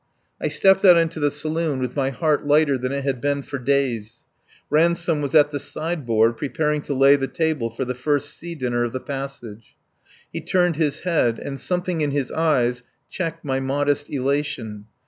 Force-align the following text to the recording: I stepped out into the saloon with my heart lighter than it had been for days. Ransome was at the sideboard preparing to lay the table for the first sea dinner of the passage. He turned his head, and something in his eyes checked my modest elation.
I 0.41 0.47
stepped 0.47 0.83
out 0.83 0.97
into 0.97 1.19
the 1.19 1.29
saloon 1.29 1.77
with 1.77 1.95
my 1.95 2.09
heart 2.09 2.43
lighter 2.43 2.75
than 2.75 2.91
it 2.91 3.03
had 3.03 3.21
been 3.21 3.43
for 3.43 3.59
days. 3.59 4.23
Ransome 4.71 5.21
was 5.21 5.35
at 5.35 5.51
the 5.51 5.59
sideboard 5.59 6.37
preparing 6.37 6.81
to 6.85 6.95
lay 6.95 7.15
the 7.15 7.27
table 7.27 7.69
for 7.69 7.85
the 7.85 7.93
first 7.93 8.35
sea 8.35 8.55
dinner 8.55 8.83
of 8.83 8.93
the 8.93 8.99
passage. 8.99 9.75
He 10.33 10.41
turned 10.41 10.77
his 10.77 11.01
head, 11.01 11.37
and 11.37 11.59
something 11.59 12.01
in 12.01 12.09
his 12.09 12.31
eyes 12.31 12.81
checked 13.11 13.45
my 13.45 13.59
modest 13.59 14.09
elation. 14.09 14.85